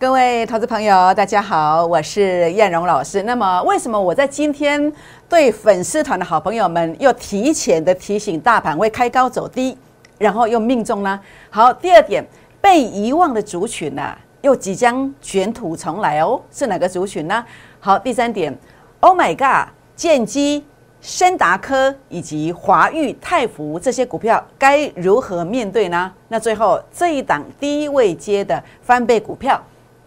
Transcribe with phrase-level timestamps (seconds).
[0.00, 3.20] 各位投资朋友，大家好，我是燕荣老师。
[3.24, 4.92] 那么，为什么我在今天
[5.28, 9.76] 对粉丝团的好朋友们又提前的提醒大盘会开高走低，
[10.16, 11.18] 然后又命中呢？
[11.50, 12.24] 好，第二点，
[12.60, 17.44] 被遗忘的族群呢、又即将卷土重来哦，是哪个族群呢？
[17.80, 18.56] 好，第三点
[19.00, 20.64] ，Oh my God，建机、
[21.00, 26.12] 深达科以及华裕、泰福这些股票该如何面对呢？
[26.28, 29.60] 那最后这一档低位接的翻倍股票。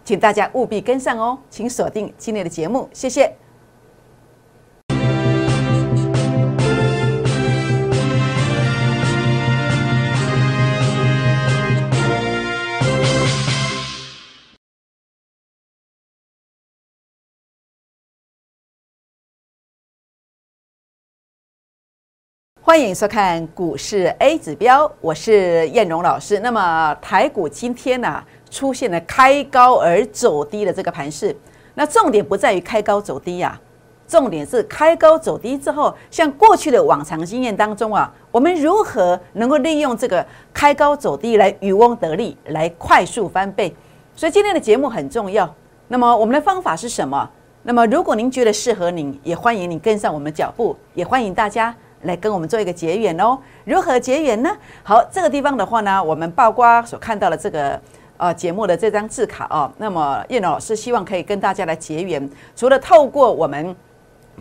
[0.04, 3.32] 请大家务必跟上哦，请锁定今天的节目，谢谢。
[22.64, 26.40] 欢迎收看股市 A 指标，我是燕荣老师。
[26.40, 31.34] 那么台股今天呢、出现了开高而走低的这个盘势，
[31.72, 33.58] 那重点不在于开高走低呀、
[34.06, 43.74] 重点是开高走低之后，像过去的往常经验当中啊，我们如何能够利用这个开高走低来渔翁得利，来快速翻倍？
[44.14, 45.52] 所以今天的节目很重要。
[45.88, 47.26] 那么我们的方法是什么？
[47.62, 53.38] 那么如果您觉得适合您，也欢迎您跟上我们脚步，也欢迎大家来跟我们做一个结缘哦。
[53.64, 54.54] 如何结缘呢？
[54.82, 57.80] 好，这个地方的话呢，我们曝光所看到的这个。
[58.22, 62.30] 呃，节目的这张字卡哦，那么叶老师希望可以跟大家来结缘。
[62.54, 63.74] 除了透过我们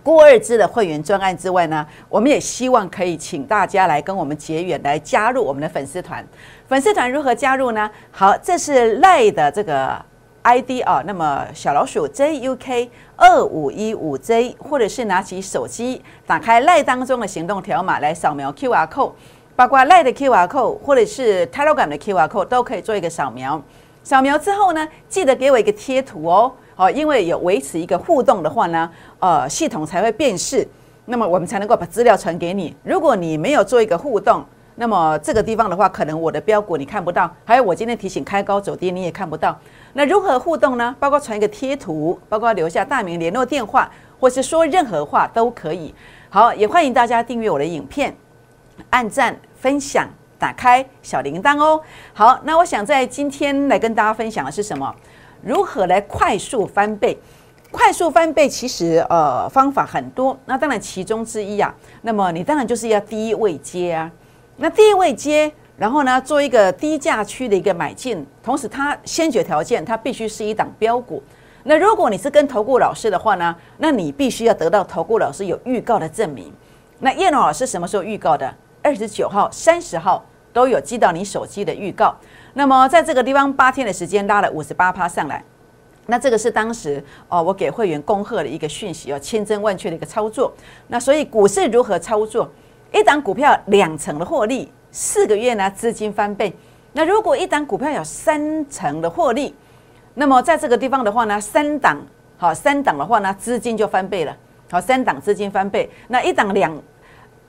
[0.03, 6.23] 郭二支的会员专案之外呢，我们也希望可以请大家来跟我们结缘，来加入我们的粉丝团。
[6.67, 7.89] 粉丝团如何加入呢？
[8.11, 9.99] 好，这是赖的这个
[10.43, 19.13] ID 啊，那么小老鼠 JUK 二五一五 J，或者是拿起手机打开赖当中的行动条码来扫描 QR code。
[19.55, 23.61] 包括 Line 的 QR code 或者是 Telegram 的 QR code 都可以做一个扫描。
[24.03, 30.67] 扫描之后呢，记得给我一个贴图哦，好，因为有维持一个互动的话呢，呃，系统才会辨识，
[31.05, 32.75] 那么我们才能够把资料传给你。
[32.83, 34.43] 如果你没有做一个互动，
[34.75, 39.55] 那么这个地方的话，可能我的标股你看不到，还有我今天提醒开高走低你也看不到。
[39.93, 40.95] 那如何互动呢？
[40.99, 45.93] 包括传一个贴图，包括留下大名、联络电话，或是说任何话都可以。
[46.29, 48.15] 好，也欢迎大家订阅我的影片。
[48.89, 50.07] 按赞、分享、
[50.39, 51.81] 打开小铃铛哦。
[52.13, 54.93] 好，那我想在今天来跟大家分享的是什么？
[55.43, 57.17] 如何来快速翻倍？
[57.71, 64.11] 快速翻倍其实呃方法很多，那当然其中之一啊，那么你当然就是要低位接啊。
[64.57, 71.23] 那低位接，然后呢做一个低价区的一个买进，同时它先决条件它必须是一档标股。
[71.63, 76.51] 那如果你是跟投顾老师的话呢，那你必须要得到投顾老师有预告的证明。
[76.99, 78.53] 那叶龙老师什么时候预告的？
[78.81, 82.15] 二十九号、三十号都有寄到你手机的预告。
[82.53, 85.43] 那么在这个地方八天的时间拉了五十八趴上来，
[86.07, 90.53] 那这个是当时哦我给会员恭贺的一个讯息哦，千真万确的一个操作。
[90.87, 92.49] 那所以股市如何操作？
[92.93, 96.53] 一档股票两成的获利，四个月呢资金翻倍。
[96.91, 99.55] 那如果一档股票有三成的获利，
[100.15, 101.97] 那么在这个地方的话呢，三档
[102.37, 104.35] 好三档的话呢，资金就翻倍了。
[104.69, 106.77] 好，三档资金翻倍，那一档两。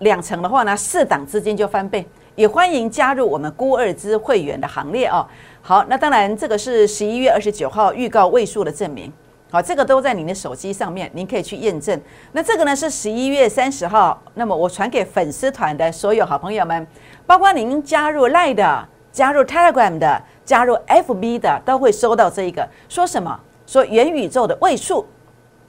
[0.02, 5.26] 两成的话呢，四档资金就翻倍，也欢迎加入我们孤二资会员的行列哦。
[5.60, 9.12] 好，那当然这个是十一月二十九号预告位数的证明，
[9.50, 12.00] 好，这个都在您的手机上面，您可以去验证。
[12.32, 16.86] 那这个呢是十一月三十号，那么我传给粉丝团的所有好朋友们，
[17.26, 22.68] 包括您加入 Line 的、加入 Telegram 的、加入 FB 的，都会收到这一个。
[22.88, 23.38] 说什么？
[23.66, 25.06] 说元宇宙的位数。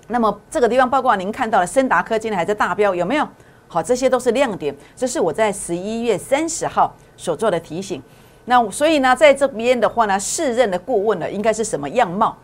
[0.08, 3.28] 那么这个地方，包括您看到的森达科今天还在大标，有没有？
[3.74, 4.76] 好，这些都是亮点。
[4.96, 8.00] 这是我在十一月三十号所做的提醒。
[8.46, 12.38] 那所以呢，在这边的话呢，试任的顾问呢，应该是什么样貌？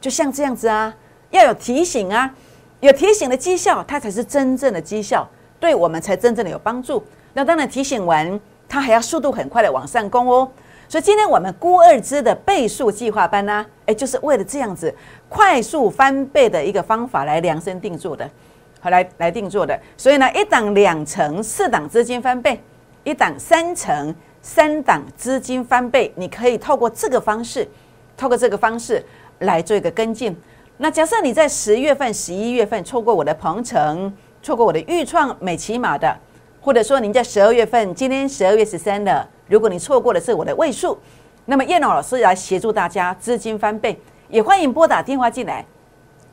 [0.00, 0.94] 就像这样子啊，
[1.30, 2.32] 要有提醒啊，
[2.78, 7.02] 有提醒的绩效，它才是真正的绩效，对我们才真正的有帮助。
[7.32, 10.48] 那当然，提醒完，它还要速度很快的往上攻哦。
[10.88, 14.94] 所以今天我们估二支的倍数计划班呢，哎，就是为了这样子
[15.28, 18.30] 快速翻倍的一个方法来量身定做的。
[18.90, 22.56] 来来定做的，所以呢，一档两成，四档资金翻倍；
[23.04, 26.12] 一档三成，三档资金翻倍。
[26.16, 27.68] 你可以透过这个方式，
[28.16, 29.04] 透过这个方式
[29.40, 30.36] 来做一个跟进。
[30.78, 34.12] 那假设你在十月份、十一月份错过我的鹏程，
[34.42, 36.14] 错过我的豫创、美骑马的，
[36.60, 40.98] 或者说您在十二月份，今天十二月十三的，如果你错过的是我的位数，
[41.46, 43.98] 那么叶老师来协助大家资金翻倍，
[44.28, 45.64] 也欢迎拨打电话进来。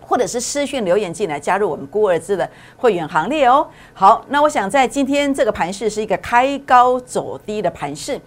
[0.05, 3.67] 或者是私讯留言进来加入我们孤儿子的会员行列哦。
[3.93, 8.19] 好，那我想在今天这个盘势是一个开高走低的盘势。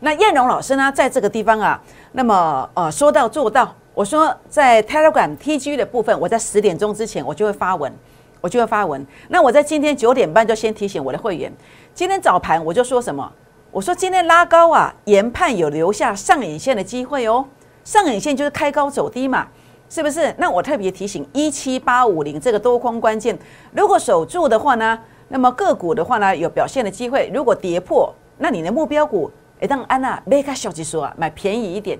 [0.00, 1.80] 那燕荣老师呢，在这个地方啊，
[2.12, 7.92] 那么呃说到做到，我说在 Telegram TG 的部分，我在十点钟之前我就会发文，
[8.40, 9.04] 我就会发文。
[9.28, 11.50] 那我在今天九点半就先提醒我的会员，
[11.94, 13.32] 今天早盘我就说什么？
[13.72, 17.44] 我说今天拉高啊，研判有留下上影线的机会哦。
[17.84, 19.46] 上影线就是开高走低嘛，
[19.88, 20.34] 是不是？
[20.38, 23.38] 那我特别提醒一七八五零这个多空关键，
[23.72, 24.98] 如果守住的话呢，
[25.28, 27.30] 那么个股的话呢有表现的机会。
[27.32, 29.30] 如果跌破，那你的目标股，
[29.60, 31.98] 哎，当安娜贝卡小姐说啊，买便宜一点。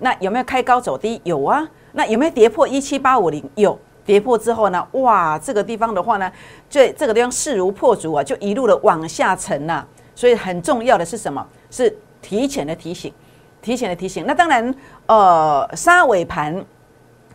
[0.00, 1.20] 那有没有开高走低？
[1.24, 1.68] 有啊。
[1.92, 3.42] 那有没有跌破一七八五零？
[3.54, 3.78] 有。
[4.04, 6.32] 跌破之后呢，哇，这个地方的话呢，
[6.70, 9.84] 这这个地方势如破竹啊，就一路的往下沉呐。
[10.14, 11.46] 所以很重要的是什么？
[11.70, 13.12] 是提前的提醒，
[13.60, 14.24] 提前的提醒。
[14.26, 14.74] 那当然，
[15.06, 16.64] 呃，杀尾盘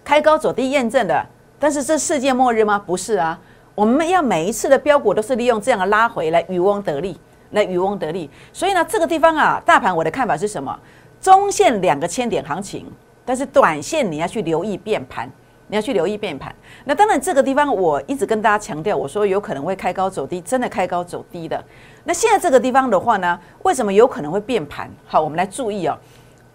[0.03, 1.25] 开高走低验证的，
[1.59, 2.77] 但是这世界末日吗？
[2.85, 3.39] 不是啊。
[3.75, 7.19] 我们要每一次的标股都是利用这样的拉回来渔翁得利，
[7.51, 8.29] 来渔翁得利。
[8.51, 10.77] 所以呢，这个地方啊，大盘我的看法是什么？
[11.19, 12.85] 中线两个千点行情，
[13.25, 15.29] 但是短线你要去留意变盘。
[15.67, 16.53] 你要去留意变盘，
[16.83, 21.63] 那当然这个地方我一直跟大家强调，我说有可能会开高走低，真的开高走低的。
[22.03, 24.91] 那现在这个地方的话呢，为什么有可能会变盘？
[25.07, 25.97] 好，我们来注意哦。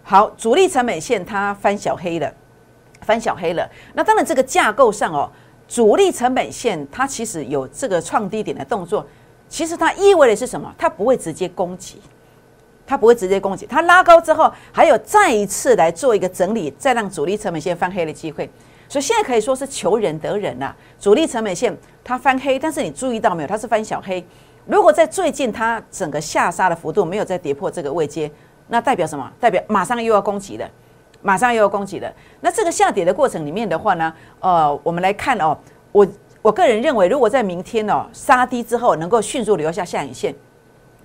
[0.05, 2.33] 好，主力成本线它翻小黑了，
[3.08, 3.66] 翻小黑了。
[3.94, 5.31] 那当然这个架构上哦，
[5.66, 9.06] 主力成本线它其实有这个创低点的动作，
[9.49, 10.70] 其实它意味的是什么？
[10.76, 12.02] 它不会直接攻击，
[12.87, 18.50] 它不会直接攻击，它拉高之后还有再一次来做一个整理，再让主力成本线翻黑的机会。
[18.90, 23.49] 所以现在可以说是求人得人呐，主力成本线它翻黑，但是你注意到没有？
[23.49, 24.22] 它是翻小黑。
[24.66, 28.31] 如果在最近它整个下杀的幅度没有再跌破这个位阶，
[28.69, 29.32] 那代表什么？
[29.40, 30.70] 代表马上又要攻击了，
[31.23, 32.12] 马上又要攻击了。
[32.41, 35.56] 那这个下跌的过程里面的话呢，呃，我们来看哦，
[35.93, 36.06] 我
[36.43, 40.35] 我个人认为，如果在明天哦杀低之后能够迅速留下下影线，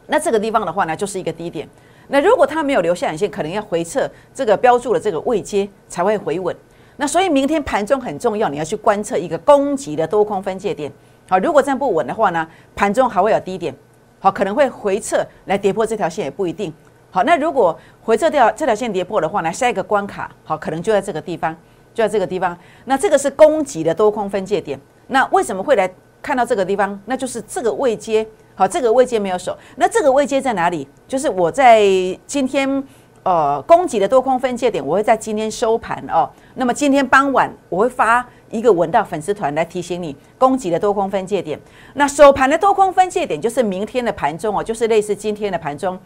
[0.07, 1.68] 那这个地方的话呢就是一个低点。
[2.07, 6.56] 那如果它没有留下影线，可能要回撤这个标注的这个位阶才会回稳。
[6.98, 10.92] 那所以明天盘中很重要，你要去观测一个攻击的多空分界点。
[11.27, 13.74] 好，如果站不稳的话呢，盘中还会有低点，
[14.19, 16.71] 好，可能会回撤来跌破这条线也不一定。
[17.13, 21.56] 好，那如果回撤掉这条线跌破的话呢，下一个关卡好，可能就在这个地方，
[21.94, 22.57] 就在这个地方。
[22.86, 24.80] 那这个是供给的多空分界点。
[25.06, 25.88] 那为什么会来
[26.24, 27.00] 看到这个地方？
[27.06, 29.56] 那就是这个位阶，好，这个位阶没有守。
[29.75, 30.88] 那这个位阶在哪里？
[31.07, 31.83] 就是我在
[32.25, 32.83] 今天。
[33.25, 36.30] 呃，供给的多空分界点，我会在今天收盘哦。
[36.56, 41.57] 那么今天傍晚，我会发一个文到粉丝团来提醒你供给的多空分界点。
[41.94, 45.98] 那收盘的多空分界点，就是明天的盘中哦，就是类似今天的盘中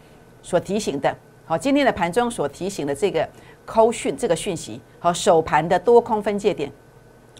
[0.42, 1.14] 所提醒的。
[1.44, 3.26] 好，今天的盘中所提醒的这个
[3.64, 6.70] 扣讯这个讯息，好，收盘的多空分界点，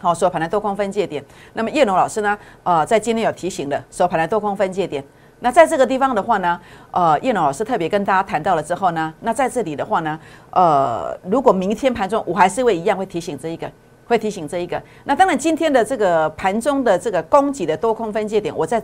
[0.01, 1.23] 好，收盘的多空分界点。
[1.53, 5.05] 那么叶龙老师呢，呃，在今天有提醒的收盘的多空分界点。
[5.41, 6.61] 那在这个地方的话呢，
[6.91, 10.19] 呃，叶龙老师特别跟大家谈到了之后呢，那在这里的话呢，
[10.51, 13.71] 呃，如果明天盘中我还是会一样会提醒这一个，
[14.07, 14.83] 会提醒这一个。
[15.05, 18.83] 那当然今天的这个盘中的这个供给的多空分界点，我在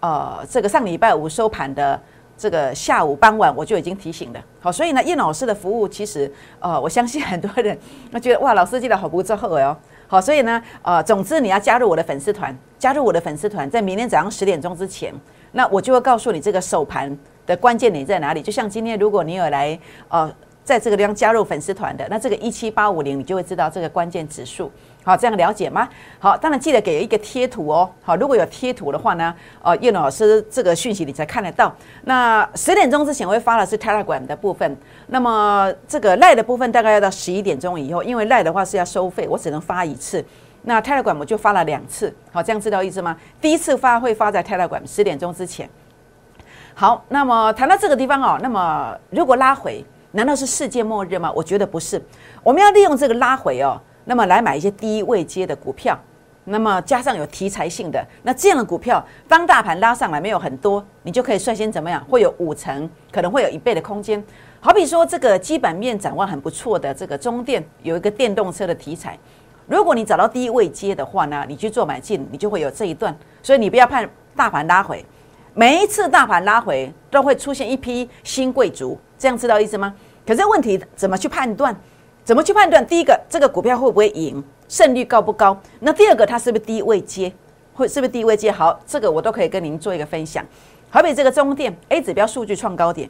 [0.00, 1.98] 呃这个上礼拜五收盘的
[2.38, 4.40] 这个下午傍晚我就已经提醒了。
[4.60, 7.76] 好，所以呢，叶老师的服务其实呃，我相信很多人
[8.12, 9.76] 那觉得哇，老师记得好不错哦。
[10.06, 15.12] 好，所以呢，呃，总之你要加入我的粉丝团，加入我的粉丝团，在明天早上十点钟之前。
[15.52, 17.14] 那我就会告诉你这个首盘
[17.44, 18.40] 的关键点在哪里。
[18.40, 20.32] 就像今天，如果你有来呃，
[20.62, 24.70] 在这个地方加入粉丝团的，那这个一七八五零，你就会知道这个关键指数。
[25.08, 25.88] 好，这样了解吗？
[26.18, 27.90] 好，当然记得给一个贴图哦。
[28.02, 31.74] 好，如果有贴图的话呢，呃，叶老师这个讯息你才看得到。
[32.04, 40.22] 那十点钟之前我会发的是 Telegram 的部分，那么这个赖的部分大概要到十一点钟以后，因为赖的话是要收费，我只能发一次。
[40.60, 43.16] 那 Telegram 我就发了两次，好，这样知道意思吗？
[43.40, 45.66] 第一次发会发在 Telegram 十点钟之前。
[46.74, 51.32] 好，那么谈到这个地方哦，那么如果拉回，难道是世界末日吗？
[51.34, 51.98] 我觉得不是，
[52.42, 55.94] 我们要利用这个拉回哦，那么来买一些低位接的股票，
[56.44, 62.02] 那么加上有题材性的，那这样的股票，当大盘拉上来没有很多，你就可以率先怎么样？
[62.06, 64.24] 会有五成，可能会有一倍的空间。
[64.60, 69.18] 好比说这个基本面展望很不错的这个中电，有一个电动车的题材。
[69.66, 73.14] 如果你找到低位接的话呢，你去做买进，你就会有这一段。
[73.42, 74.02] 所以你不要怕
[74.34, 75.04] 大盘拉回，
[75.52, 79.94] 每一次大盘拉回都会出现一批新贵族，这样知道意思吗？
[80.26, 81.78] 可是问题怎么去判断？
[82.28, 82.86] 怎么去判断？
[82.86, 85.58] 第一个，这个股票会不会赢，胜率高不高？
[85.80, 87.32] 那第二个，它是不是低位接？
[87.72, 88.52] 会是不是低位接？
[88.52, 90.44] 好，这个我都可以跟您做一个分享。
[90.90, 93.08] 好比这个中电 A 指标数据创高点，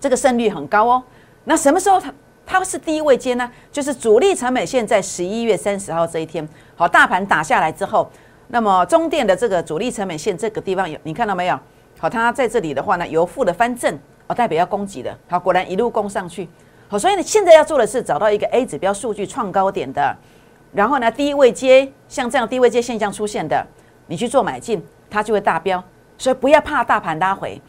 [0.00, 1.00] 这个胜率很高哦。
[1.44, 2.12] 那什么时候它？
[2.44, 8.10] 它是低位接呢，就是主力成本线在十一月三十号这一天，好，大盘打下来之后，
[8.48, 11.56] 那么中电的这个主力成本线这个地方有，你看到没有？
[12.00, 16.48] 好，它在这里的话呢，由负的翻正，哦，代表要攻击的，好，果然一路攻上去，
[16.90, 20.12] 好，所以呢，现在要做的是找到一个 A 指标数据创高点的，
[20.72, 23.64] 然后呢，低位接像这样低位接现象出现的，
[24.08, 25.80] 你去做买进，它就会大标。
[26.18, 27.62] 所以不要怕大盘拉回，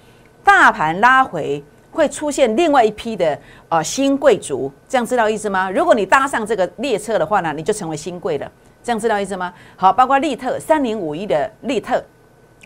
[0.43, 5.69] 大盘拉回会出现另外一批的呃新贵族，这样知道意思吗？
[5.69, 8.51] 如果你搭上这个列车的话呢，你就成为新贵了，
[8.81, 9.53] 这样知道意思吗？
[9.75, 12.03] 好，包括利特三零五一的利特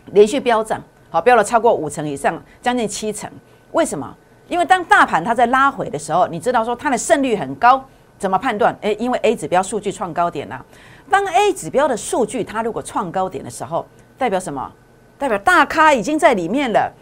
[0.06, 3.30] 连续飙涨，好，飙了超过五成以上，将近七成。
[3.72, 4.16] 为什么？
[4.48, 7.84] 因为当大盘它在拉回的时候，你知道说它的胜率很高，
[8.18, 8.76] 怎么判断？
[8.80, 10.64] 诶，因为 A 指标数据创高点了。
[11.10, 13.86] 当 A 指标的数据它如果创高点的时候，
[14.16, 14.72] 代表什么？
[15.18, 16.92] 代表大咖已经在里面了，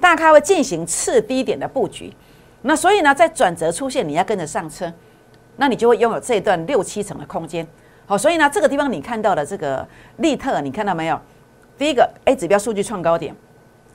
[0.00, 2.12] 大咖会进行次低点的布局。
[2.62, 4.90] 那所以呢，在转折出现，你要跟着上车，
[5.56, 7.66] 那你就会拥有这一段六七成的空间。
[8.06, 9.86] 好，所以呢，这个地方你看到的这个
[10.18, 11.20] 利特，你看到没有？
[11.76, 13.34] 第一个 A 指标数据创高点，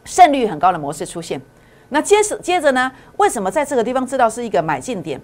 [0.03, 1.41] 胜率很高的模式出现。
[1.89, 2.91] 那接着接着呢？
[3.17, 5.19] 为什么在这个地方知道是一个买进点？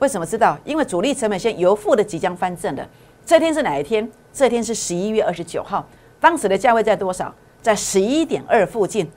[0.00, 0.58] 为什么知道？
[0.64, 2.86] 因为主力成本线由负的即将翻正的。
[3.24, 4.08] 这天是哪一天？
[4.32, 5.86] 这天是十一月二十九号。
[6.20, 7.34] 当时的价位在多少？
[7.62, 9.10] 在十一点二附近。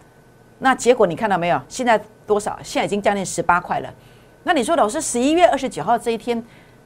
[0.60, 1.60] 那结果你看到没有？
[1.68, 2.58] 现在多少？
[2.64, 3.94] 现在已经将近十八块了。
[4.44, 6.42] 那你说老师，十一月二十九号这一天，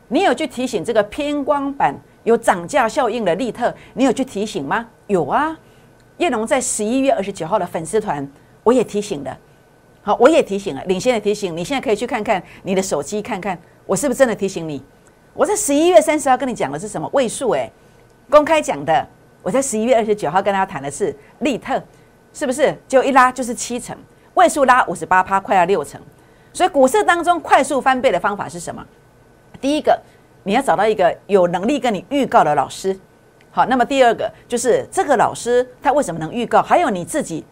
[0.08, 3.74] 你有去提醒这个偏光板有涨价效应的利特？
[3.94, 4.88] 你有去提醒吗？
[5.08, 5.58] 有啊。
[6.18, 8.28] 叶龙在十一月二十九号的粉丝团，
[8.64, 9.38] 我也提醒了。
[10.06, 14.84] 好，我也提醒了，领先的提醒，你现在可以去看看你的手机，看看我是不是真的提醒你。
[15.34, 17.52] 我在十一月三十号跟你讲的是什么位数？
[17.52, 17.72] 诶，
[18.30, 19.08] 公开讲的。
[19.42, 21.82] 我在十一月二十九号跟大家谈的是利特，
[22.34, 22.78] 是不是？
[22.88, 23.98] 就一拉就是七成，
[24.34, 26.00] 位数拉五十八趴，快要六成。
[26.52, 28.86] 所以股市当中快速翻倍的方法是什么？
[29.62, 29.98] 第一个，
[30.44, 32.98] 你要找到一个有能力跟你预告的老师。
[33.52, 36.62] 好，那么第二个就是这个老师他为什么能预告？
[36.62, 37.46] 还有你自己。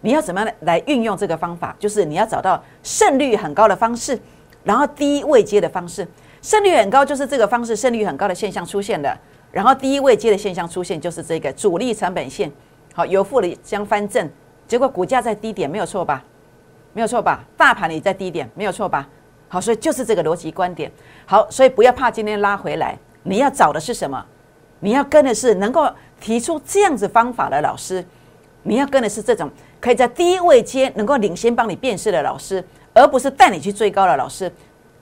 [0.00, 1.74] 你要怎么样来运用这个方法？
[1.78, 4.18] 就是你要找到胜率很高的方式，
[4.64, 6.06] 然后低位接的方式。
[6.42, 9.14] 胜率很高就是这个方式，胜率很高的现象出现了。
[9.52, 12.50] 然后低位接的现象出现就是这个主力成本线，
[12.94, 14.28] 好有负的将翻正，
[14.66, 16.24] 结果股价在低点没有错吧？
[16.92, 17.44] 没有错吧？
[17.56, 19.08] 大盘也在低点没有错吧？
[19.48, 20.90] 好，所以就是这个逻辑观点。
[21.26, 24.24] 好，所以不要怕今天拉回来，你要找的是什么？
[24.78, 25.90] 你要跟的是能够
[26.20, 28.04] 提出这样子方法的老师，
[28.62, 29.50] 你要跟的是这种。
[29.80, 32.62] 可以在低位接能够领先帮你辨识的老师，
[32.92, 34.52] 而不是带你去追高的老师，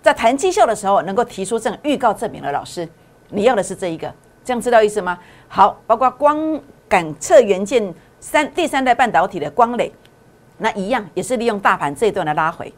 [0.00, 2.88] 在谈绩效的时候能够提出这种预告证明的老师，
[3.30, 5.18] 你要的是这一个，这样知道意思吗？
[5.48, 9.92] 好，包括光感测元件三第三代半导体的光磊，
[10.58, 12.72] 那一样也是利用大盘这一段的拉回，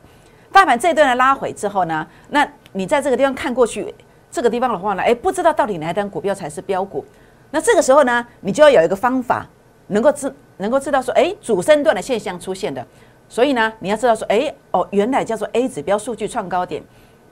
[0.50, 3.94] 大盘这一段的拉回之后呢，那你在这个地方看过去，
[4.30, 7.04] 这个地方的话呢，诶，不知道到底哪一单股票才是标股，
[7.50, 9.46] 那这个时候呢，你就要有一个方法
[9.90, 10.32] 能够知。
[10.60, 12.86] 能够知道说，哎，主升段的现象出现的，
[13.30, 16.82] 所以呢，你要知道说，哎，哦，原来叫做 A 指标数据创高点，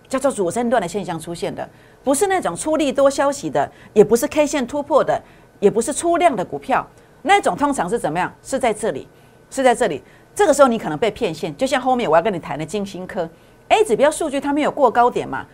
[0.08, 1.68] 叫做主升段的现象出现的，
[2.02, 5.22] 不是那种出力多消息的，也不是 K 线突破的，
[5.60, 6.88] 也不是出量的股票，
[7.20, 8.32] 那种通常是怎么样？
[8.42, 9.06] 是在这里，
[9.50, 10.02] 是在这里，
[10.34, 13.28] 这个时候你可能被骗线，就像后面我要跟你谈的金星科
[13.68, 15.44] A 指标数据它没有过高点嘛，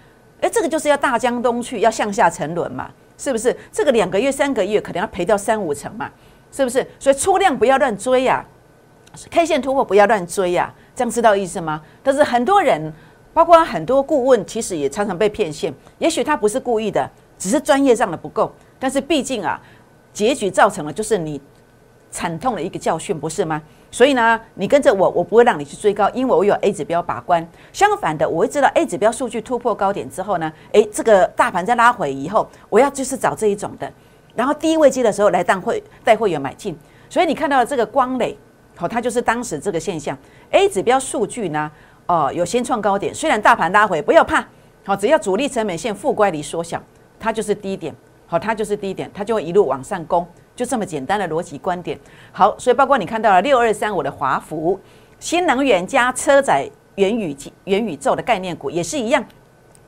[0.41, 3.57] 哎，这个就是要大江东去，要向下沉沦嘛，是不是？
[3.73, 6.09] 这个两个月、三个月可能要赔掉三五成嘛。
[6.55, 6.87] 是不是？
[7.01, 8.45] 所以出量不要乱追呀
[9.29, 11.83] ，K 线突破不要乱追呀，这样知道意思吗？
[12.01, 12.93] 但是很多人，
[13.33, 15.75] 包括很多顾问，其实也常常被骗线。
[15.99, 18.53] 也许他不是故意的，只是专业上的不够。
[18.79, 19.61] 但是毕竟啊，
[20.13, 21.41] 结局造成了就是你
[22.13, 23.61] 惨痛的一个教训，不是吗？
[23.91, 27.45] 所以呢，你跟着我，我不会让你去追高，因为我有 A 指标把关。
[27.73, 33.93] 相反的，我会知道 A 指标数据突破高点之后呢，诶，这个大盘在拉回以后，我要就是找这一种的。
[34.35, 36.77] 然后低位接的时候来当会带会员买进，
[37.09, 38.37] 所以你看到的这个光磊，
[38.77, 40.17] 好，它就是当时这个现象。
[40.51, 41.71] A 指标数据呢，
[42.07, 44.45] 哦，有先创高点，虽然大盘拉回，不要怕，
[44.85, 46.83] 好，只要主力成本线负乖离缩小，
[47.19, 47.95] 它就是低点，
[48.27, 50.27] 好，它就是低点，它就会一路往上攻，
[50.57, 51.99] 就这么简单的逻辑观点。
[52.33, 54.79] 好，所以包括你看到了六二三五的华孚，
[55.21, 59.25] 新能源加车载元宇元宇宙的概念股也是一样，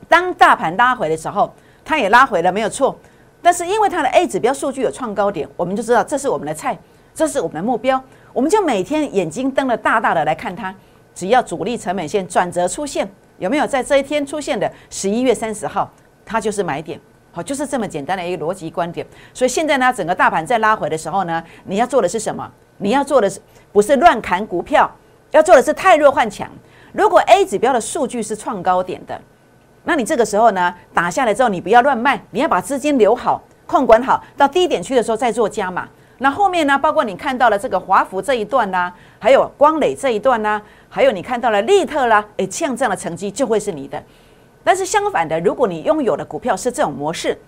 [0.07, 2.97] 当大盘拉回的时候，它也拉回了，没有错。
[3.41, 6.77] 但是因为它的 A 指标数据有创高点，我们就知道这是我们的菜，
[7.13, 8.01] 这是我们的目标，
[8.33, 10.73] 我们就每天眼睛瞪得大大的来看它。
[11.15, 15.89] 只要主力成本线转折出现，有没有在这一天出现的十一月三十号，
[16.25, 16.99] 它就是买点。
[17.31, 19.05] 好，就是这么简单的一个逻辑观点。
[19.33, 22.51] 所以现在呢，整个大盘在拉回的时候呢，你要做的是什么？
[22.77, 23.39] 你要做的是
[23.71, 24.89] 不是乱砍股票？
[25.31, 26.49] 要做的是太弱换强。
[26.91, 29.19] 如果 A 指标的数据是创高点的。
[29.87, 35.87] 那你这个时候呢，打下来之后，你不要乱卖，你要把资金留好，控管好，到低点去的时候再做加码。
[36.17, 44.03] 那后面呢，包括你看到了这个华孚这一段啦，还有光磊这一段啦，还有你看到了利特啦，诶，像这样的成绩就会是你的。
[44.61, 47.39] 但是相反的，如果你拥有的股票是这种模式，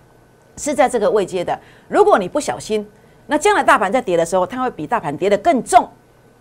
[0.56, 2.88] 是在这个位阶的，如果你不小心，
[3.26, 5.86] 那将来大盘在跌的时候，它会比大盘跌得更重，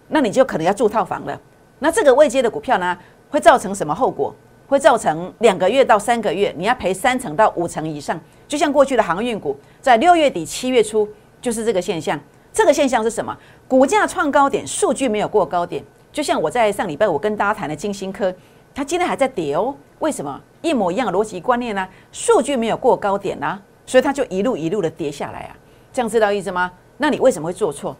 [0.08, 1.38] 那你就可能要住套房了。
[1.80, 2.98] 那这个位阶的股票呢，
[3.30, 4.34] 会造成什么后果？
[4.70, 8.18] 会造成两个月到三个月，你要赔三成到五成以上。
[8.48, 11.10] 就像过去的航运股，在六月底七月初
[11.42, 12.18] 就是这个现象。
[12.54, 13.36] 这个现象是什么？
[13.68, 15.84] 股价创高点，数据没有过高点。
[16.12, 18.34] 就像我在上礼拜我跟大家谈的金星科，
[18.74, 19.76] 它今天还在跌哦。
[20.00, 20.40] 为什么？
[20.62, 21.88] 一模一样的逻辑观念呢？
[22.12, 25.56] 数据没有过高点啊，所以它就一路一路的跌下来啊。
[25.92, 26.72] 这样知道意思吗？
[26.98, 27.96] 那你为什么会做错？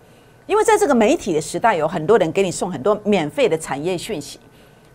[0.46, 4.40] 因为在这个媒体的时代，有很多人给你送很多免费的产业讯息，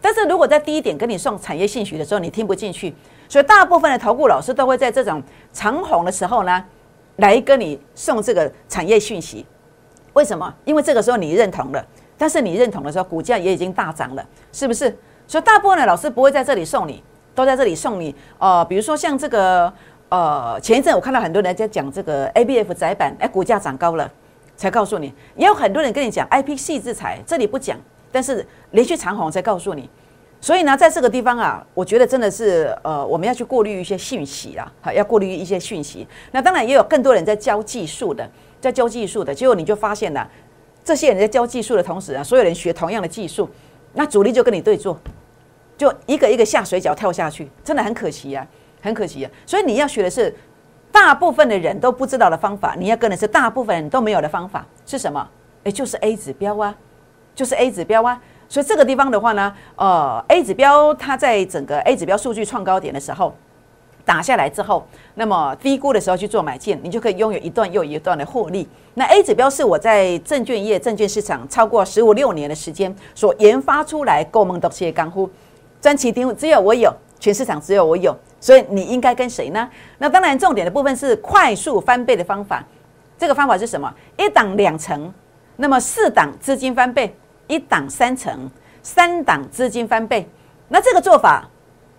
[0.04, 2.94] 但是如果在第一点跟你送产业信息的时候，你听不进去，
[3.26, 6.62] 所以大部分的投顾老师都会在这种长红的时候呢，
[7.16, 9.46] 来跟你送这个产业讯息。
[10.12, 10.54] 为什么？
[10.66, 11.82] 因为这个时候你认同了，
[12.18, 14.94] 但是你认同的时候，股价也已经大涨了，是不是？
[15.26, 17.02] 所以大部分的老师不会在这里送你，
[17.34, 18.14] 都在这里送你。
[18.38, 19.72] 呃，比如说像这个，
[20.10, 24.12] 呃，前一阵我看到很多人在讲这个 A B F 窄板，哎，股价涨高了。
[24.54, 27.78] 才告诉你，也有很多人跟你讲 I P C 制裁，这里不讲，
[28.14, 29.90] 但是连续长红才告诉你。
[30.40, 36.06] 所以呢，在这个地方啊，我觉得真的是呃，我们要去过滤一些讯息啊，好，要过滤一些讯息。
[36.30, 38.30] 那当然也有更多人在教技术的，
[38.60, 40.30] 在教技术的，结果你就发现了，
[40.84, 43.50] 这些人在教技术的同时啊，所有人学同样的技术，
[43.94, 44.96] 那主力就跟你对坐，
[45.76, 48.46] 就一个一个下水饺跳下去，真的很可惜呀，
[48.80, 49.30] 很可惜啊。
[49.44, 50.32] 所以你要学的是。
[50.94, 55.28] 大部分的人都不知道的方法，你要跟的是大部分人都没有的方法是什么？
[55.64, 56.72] 诶，就是 A 指标啊，
[57.34, 58.20] 就是 A 指标啊。
[58.48, 63.34] 所以这个地方的话呢，呃，A 指标它在整个 A 指标数据创高点的时候
[64.04, 68.68] 打下来之后，那么低估的时候去做买进，你就可以拥有一段又一段的获利。
[68.92, 75.28] 那 A 指标是我在证券业、证券市场超过十五六年的时间所研发出来，够梦的些干货，
[75.80, 78.16] 专旗定只有我有，全市场只有我有。
[78.38, 79.68] 所以你应该跟谁呢？
[79.96, 82.62] 那当然，重点的部分是快速翻倍的方法。
[83.18, 83.90] 这个方法是什么？
[84.18, 85.10] 一档两成，
[85.56, 87.16] 那么四档资金翻倍，
[87.46, 88.50] 一档三成，
[88.82, 90.28] 三档资金翻倍。
[90.68, 91.48] 那这个做法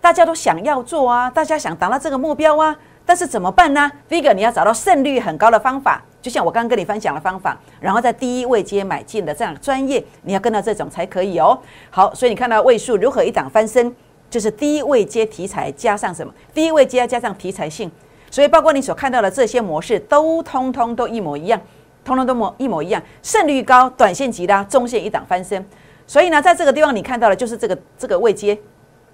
[0.02, 2.76] 大家都想要做啊，大家想达到这个目标啊。
[3.08, 3.92] 但是怎么办呢？
[4.10, 11.56] 第一个，你要找到胜率很高的方法，就像我刚刚跟你分享的方法，然后在第一位阶买进的这样专业，你要跟到这种才可以哦。
[11.92, 13.96] 好，所以你看到位数如何一档翻身。
[14.28, 16.34] 就是第一位接题材加上什么？
[16.52, 17.90] 第一位接加上题材性，
[18.32, 21.62] 所以包括你所看到的这些模式，都通通都一模一样，
[22.06, 25.65] 通通都模一模一样，胜率高，短线急拉，中线一档翻身。
[26.08, 28.58] 所以呢，在这个地方你看到的就是这个这个位阶，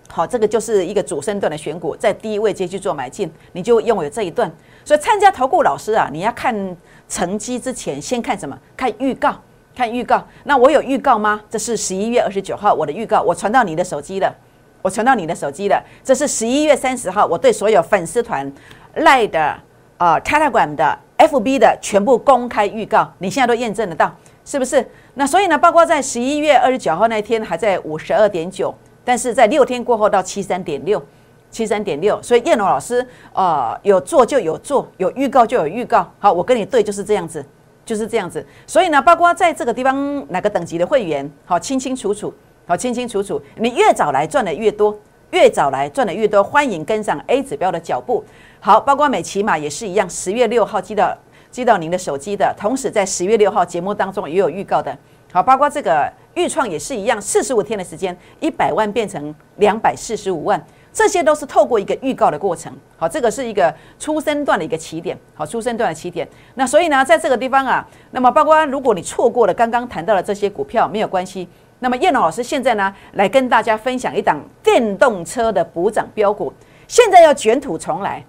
[0.10, 4.52] 好，这个就是一个主升段的选股，在低位接去做买进，你就拥有这一段。
[4.84, 6.78] 所以参加投顾老师啊，你要看
[7.08, 8.60] 成绩之前，先看什么？
[8.76, 9.34] 看预告，
[9.74, 10.28] 看预告。
[10.44, 11.42] 那我有预告吗？
[11.50, 14.36] 这是十一月二十九号我的预告，我传到你的手机了。
[14.84, 18.52] 我传到你的手机了，这是十一月三十号，我对所有粉丝团、
[18.96, 19.56] 赖的、
[19.98, 24.12] 啊 Telegram 的、FB 的全部公开预告，你现在都验证得到，
[24.44, 24.86] 是不是？
[25.14, 28.74] 那所以呢，包括在十一月二十九号那天还在五十二点九，
[29.06, 31.04] 但是在六天过后到七三点六，
[31.52, 37.46] 七三点六，所以叶龙老师呃有做就有做，有预告就有预告，好，我跟你对就是这样子，
[37.86, 38.46] 就是这样子。
[38.66, 42.34] 所以呢，包括在这个地方哪个等级的会员，好清清楚楚。
[42.66, 43.42] 好，清清楚楚。
[43.58, 44.98] 你越早来赚的越多，
[45.32, 46.42] 越早来赚的越多。
[46.42, 48.24] 欢迎跟上 A 指标的脚步。
[48.64, 51.18] 好，包括美骑马也是一样，十月六号寄到
[51.50, 54.96] 寄到您的手机的，同时在十月六号节目当中也有预告的。
[55.34, 62.72] 好，包括这个预创也是一样，四十五天的时间，一百万变成两百四十五万，这些都是透过一个预告的过程。
[62.98, 65.18] 好，这个是一个出生段的一个起点。
[65.34, 66.28] 好，出生段的起点。
[66.54, 71.50] 那所以呢，在这个地方啊，那么包括如果你错过了刚刚谈到的这些股票，没有关系。
[71.80, 76.54] 那么叶龙老师现在呢，来跟大家分享一档电动车的补涨标股，
[76.88, 78.24] 现在要卷土重来。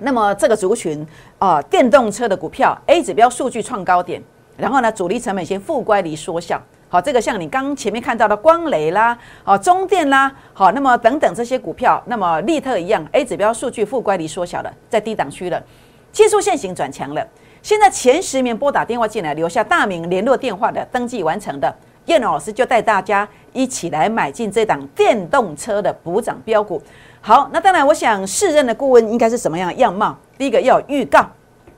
[0.00, 1.06] 那么这个族群
[1.38, 4.22] 啊，电动车的股票 A 指标数据创高点，
[4.56, 6.60] 然后呢，主力成本先负乖离缩小。
[6.88, 15.62] 好，这个像你刚前面看到的光磊啦，好中电啦，好，那么等等这些股票，那么利特一样，A 指标数据负乖离缩小了，在低档区了，
[16.10, 17.24] 技术线型转强了。
[17.62, 21.72] 现在前十名拨打电话进来，留下大名、联络电话的登记完成的。
[22.06, 26.82] 叶老师就带大家一起来买进这档电动车的补涨标股。
[27.22, 30.16] 好，那当然，我想试任的顾问应该是什么样的样貌？
[30.38, 31.28] 第一个要有预告，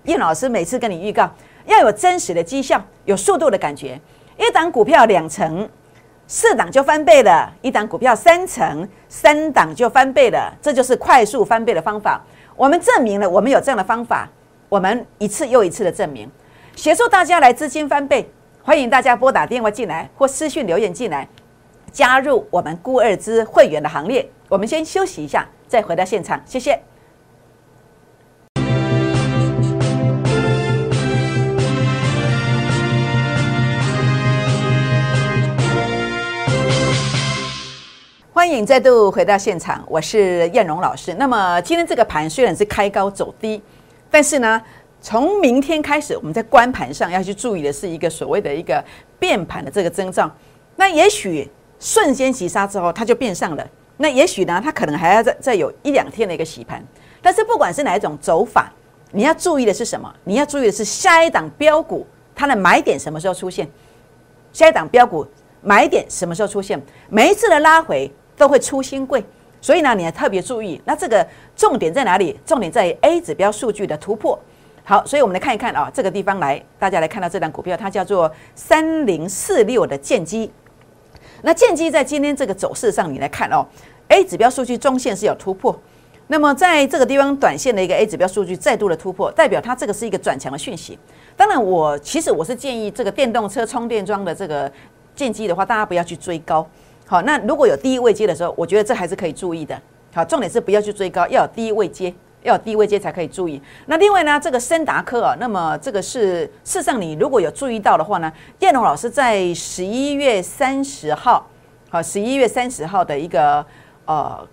[0.04, 1.28] 叶老师每次跟你预告
[1.66, 4.00] 要有真实的绩效，有速度的感觉。
[4.38, 5.68] 一档股票两成，
[6.28, 10.54] 四档就翻倍了；一档股票三成，三档就翻倍了。
[10.62, 12.24] 这就是快速翻倍的方法。
[12.54, 14.28] 我们证明了我们有这样的方法，
[14.68, 16.30] 我们一次又一次的证明，
[16.76, 18.30] 协助大家来资金翻倍。
[18.62, 21.28] 欢迎大家拨打电话进来或私讯留言进来，
[21.90, 24.24] 加入我们顾二之会员的行列。
[24.52, 25.48] 我们先休息一下。
[25.66, 26.78] 再回到现场，谢谢。
[38.30, 41.14] 欢迎再度回到现场，我是燕荣老师。
[41.14, 43.62] 那么今天这个盘虽然是开高走低，
[44.10, 44.60] 但是呢，
[45.00, 48.84] 从明天开始，我们在关盘上要去注意的是一个所谓的一个
[49.18, 50.30] 变盘的这个征兆。
[50.76, 53.66] 那也许瞬间急杀之后，它就变上了。
[53.96, 56.82] 那也许呢，它可能还要再再有一两天的一个洗盘。
[57.20, 58.72] 但是不管是哪一种走法，
[59.10, 60.12] 你要注意的是什么？
[60.24, 63.68] 你要注意的是下一档标股它的买点什么时候出现？
[64.52, 65.26] 下一档标股
[65.60, 66.80] 买点什么时候出现？
[67.08, 68.10] 每一次的拉回。
[68.34, 69.22] 都会出新贵，
[69.60, 70.80] 所以呢，你要特别注意。
[70.86, 71.24] 那这个
[71.54, 72.36] 重点在哪里？
[72.46, 74.36] 重点在于 A 指标数据的突破。
[74.82, 80.50] 好，所以我们来看一看啊，这个地方来，大家来看到这档股票，它叫做三零四六的剑基。
[81.42, 83.66] 那剑基在今天这个走势上，你来看哦
[84.08, 85.78] ，A 指标数据中线是有突破。
[86.28, 90.98] 那么在这个地方，短线的一个 A 指标数据再度的突破，代表它这个是一个转强的讯息。
[91.36, 94.70] 当然，我其实我是建议这个电动车充电桩的这个
[95.14, 96.66] 剑基的话，大家不要去追高。
[97.06, 99.78] 好，那如果有低位接的时候，我觉得这还是可以注意的。
[100.14, 103.60] 好，重点是不要去追高，要有低位接，要低位接才可以注意。
[103.86, 111.46] 那另外呢，这个森达科啊，那么这个是事实上你如果有注意到的话呢，叶龙老师在十一月三十号，
[111.90, 113.64] 好，十一月三十号的一个
[114.06, 114.48] 呃，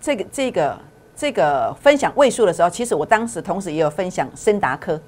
[0.00, 0.78] 这个这个
[1.16, 5.00] 这个分享位数的时候，其实我当时同时也有分享森达科。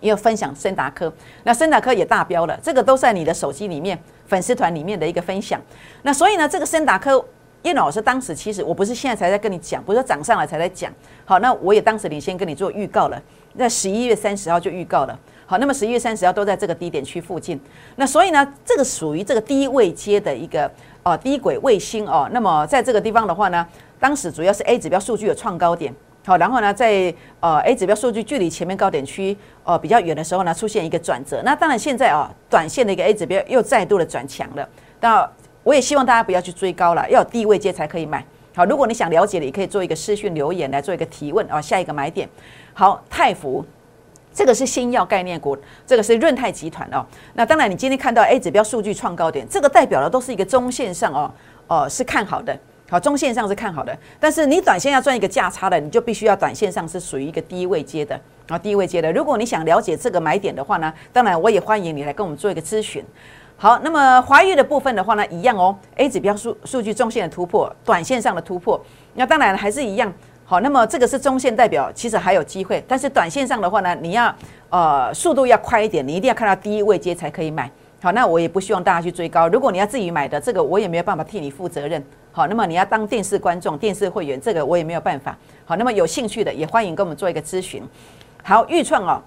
[0.00, 1.10] 也有分享森达科，
[1.44, 5.58] 那森达科也大标了，这个都在你的手机里面粉丝团里面的一个分享。
[6.02, 7.24] 那所以呢，这个森达科
[7.64, 10.92] 叶老师当时其实我不是现在才在跟你讲，不是涨上来才在讲。
[11.24, 13.20] 好，那我也当时领先跟你做预告了，
[13.58, 15.18] 在十一月三十号就预告了。
[15.46, 17.58] 好，那么十一月三十号都在这个低点区附近。
[17.96, 20.70] 那所以呢，这个属于这个低位接的一个
[21.02, 22.28] 哦低轨卫星哦。
[22.32, 23.66] 那么在这个地方的话呢，
[23.98, 25.94] 当时主要是 A 指标数据有创高点。
[26.26, 31.40] 好，然后呢，在呃 A 指标数据距离前面高点区呃比较远的时候呢，出现一个转折。
[31.42, 34.68] 那当然现在啊，短线的一个 A 指标又再度的转强了。
[35.00, 35.30] 那
[35.64, 38.24] 我也希望大家不要去追高了，要有低位接才可以买。
[38.54, 41.60] 好，如果你想了解的，也可以做一个私讯留言来做一个提问啊。
[41.60, 42.28] 下一个买点，
[42.72, 43.64] 好，泰福，
[44.32, 47.04] 这个是新药概念股，这个是润泰集团哦。
[47.32, 51.32] 那当然，你今天看到 A 指标数据创高点，这个代表的都是一个中线上哦，
[51.66, 52.56] 哦是看好的。
[52.90, 59.10] 好，中线上是看好的，但是你短线要赚一个价差的，你就必须要短线上是属于一个低位接的啊，低位接的。
[59.10, 63.02] 如果你想了解这个买点的话呢，当然我也欢迎你来跟我们做一个咨询。
[63.64, 68.78] 好，那么华裕的部分的话呢，一样哦，A 指标数数据中线的突破，短线上的突破，
[69.14, 70.12] 那当然还是一样。
[70.44, 74.30] 好，那么这个是中线代表，其实还有机会，但是短线上的话呢，你要
[74.68, 77.70] 呃速度要快一点，你一定要看到低位接才可以买。
[78.02, 79.48] 好，那我也不希望大家去追高。
[79.48, 82.04] 如果你要自己买的，这个我也没有办法替你负责任。
[82.32, 85.34] 好，那么你要当电视观众、电视会员，这个我也没有办法。
[85.64, 87.82] 好，那么有兴趣的也欢迎跟我们做一个咨询。
[88.42, 89.22] 好，预创哦，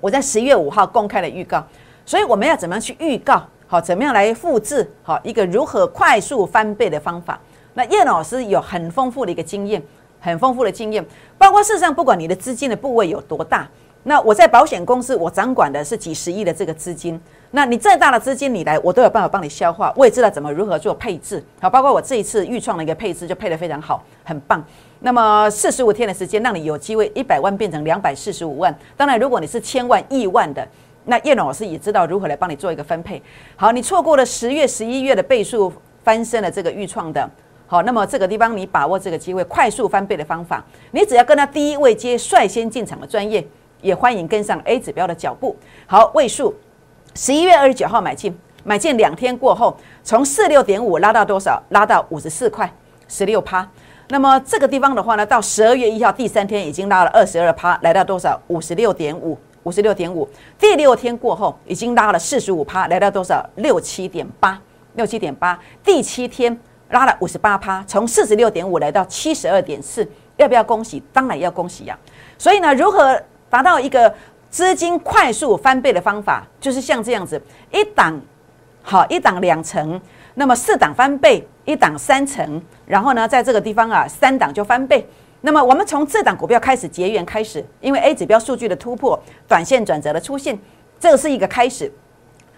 [0.00, 1.66] 我在十一月五号公开了预告，
[2.06, 3.42] 所以我们要怎么样去预告？
[3.72, 4.86] 好，怎么样来复制？
[5.02, 7.40] 好，一个如何快速翻倍的方法？
[7.72, 9.82] 那叶老师有很丰富的一个经验，
[10.20, 11.02] 很丰富的经验，
[11.38, 13.66] 包括事实上不管你的资金的部位有多大，
[14.02, 17.18] 那我在保险公司我掌管的是几十亿的这个资金。
[17.52, 19.90] 那你再大的资金你来，我都有办法帮你消化。
[19.96, 24.62] 我也知道怎么如何做配置，好，包括我这一次预创的一个配置就配得非常好，很棒。
[25.00, 28.78] 那么四十五天的时间，让你有机会一百万变成两百四十五万。
[28.98, 30.68] 当然，如果你是千万亿万的，
[31.04, 33.22] 那叶老师也知道如何来帮你做一个分配。
[33.56, 37.28] 好，你错过了十月、十一月的倍数翻身的这个预创的，
[37.66, 43.46] 好，那么这个地方你把握这个机会，快速翻倍的方法，你只要跟他第一位接率先进场的专业，
[43.80, 45.56] 也欢迎跟上 A 指标的脚步。
[45.86, 46.54] 好，位数。
[47.14, 48.34] 十一月二十九号买进，
[48.64, 51.62] 买进两天过后，从四六点五拉到多少？
[51.68, 52.72] 拉到五十四块，
[53.06, 53.68] 十六趴。
[54.08, 58.40] 那么这个地方的话呢，到十二月一号第三天已经拉了二十二趴，来到多少？
[58.48, 60.28] 五十六点五，五十六点五。
[60.58, 63.44] 第六天过后，已经拉了四十五趴，来到多少？
[63.56, 64.60] 六七点八，
[64.94, 65.58] 六七点八。
[65.84, 66.58] 第七天
[66.90, 70.06] 拉了五十八趴，从四十六点五来到七十二点四。
[70.36, 71.02] 要不要恭喜？
[71.12, 71.98] 当然要恭喜呀。
[72.38, 74.14] 所以呢，如何达到一个？
[74.52, 78.20] 资金快速翻倍的方法，就是像这样子，一档
[78.82, 79.98] 好，一档两成，
[80.34, 85.08] 那么四档翻倍，一档三成，然后呢，在这个地方啊，三档就翻倍。
[85.42, 90.58] 那么我们从这档股票开始结缘开始，因为 A 指标数据的突破，短线转折的出现，
[90.98, 91.92] 这是一个开始。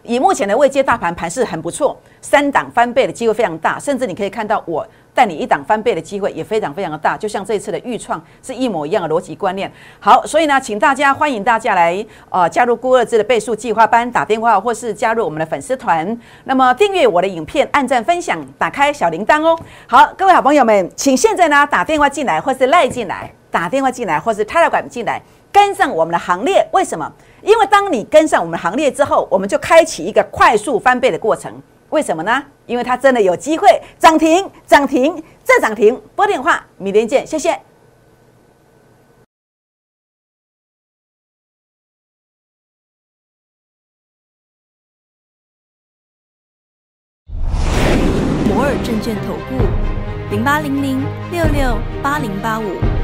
[0.05, 4.87] 以目前的未接大盘盘势很不错，三档翻倍的机会非常大，甚至你可以看到我。
[5.15, 9.71] 带你一档翻倍的机会也非常非常的大，就像这一次的预创是一模一样的逻辑观念。
[10.01, 16.19] 好，所以呢，请大家欢迎大家来呃加入孤二字的倍数计划班，打电话或是加入我们的粉丝团。
[16.43, 19.57] 那么订阅我的影片，按赞分享，打开小铃铛哦。
[19.87, 25.23] 好，各位好朋友们，请现在呢打电话进来，或是赖进来，打电话进来，或是 Telegram 进来，
[25.55, 26.69] 跟上我们的行列。
[26.73, 27.11] 为什么？
[27.41, 31.63] 因为当你跟上我们的行列之后，我们就开启一个快速翻倍的过程。
[31.91, 32.43] 为什么呢？
[32.67, 36.03] 因为它真的有机会涨停，涨停再涨停。
[36.17, 37.57] 拨电话，明天见，谢谢。
[48.49, 53.04] 摩尔证券投顾，零八零零六六八零八五。